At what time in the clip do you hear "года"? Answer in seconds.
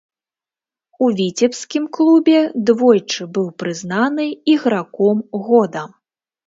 5.49-5.81